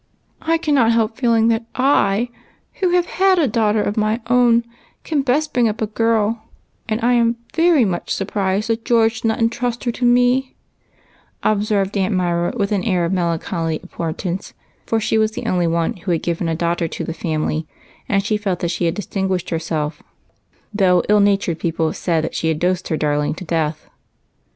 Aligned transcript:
"I 0.41 0.57
cannot 0.57 0.93
help 0.93 1.15
feeling 1.15 1.49
that 1.49 1.65
Z, 1.77 2.31
who 2.79 2.89
have 2.89 3.05
had 3.05 3.37
a 3.37 3.47
daughter 3.47 3.83
of 3.83 3.97
my 3.97 4.19
own, 4.31 4.63
can 5.03 5.21
best 5.21 5.53
bring 5.53 5.69
up 5.69 5.79
a 5.79 5.85
girl; 5.85 6.43
and 6.89 6.99
I 7.03 7.13
am 7.13 7.35
very 7.53 7.85
much 7.85 8.09
surprised 8.11 8.67
that 8.71 8.83
George 8.83 9.21
did 9.21 9.27
not 9.27 9.37
intrust 9.39 9.83
her 9.83 9.91
to 9.91 10.03
me," 10.03 10.55
observed 11.43 11.95
Aunt 11.95 12.15
Myra, 12.15 12.51
with 12.57 12.71
an 12.71 12.83
air 12.83 13.05
of 13.05 13.13
mel 13.13 13.37
ancholy 13.37 13.79
importance, 13.79 14.55
for 14.87 14.99
she 14.99 15.19
was 15.19 15.33
the 15.33 15.45
only 15.45 15.67
one 15.67 15.93
who 15.97 16.09
had 16.09 16.23
given 16.23 16.49
a 16.49 16.55
daughter 16.55 16.87
to 16.87 17.03
the 17.03 17.13
family, 17.13 17.67
and 18.09 18.25
she 18.25 18.37
felt 18.37 18.57
that 18.61 18.69
she 18.71 18.85
had 18.85 18.95
distinguished 18.95 19.51
herself, 19.51 20.01
though 20.73 21.03
ill 21.09 21.19
natured 21.19 21.59
people 21.59 21.93
said 21.93 22.23
that 22.23 22.33
she 22.33 22.47
had 22.47 22.57
dosed 22.57 22.87
her 22.87 22.97
darling 22.97 23.35
to 23.35 23.45
death. 23.45 23.87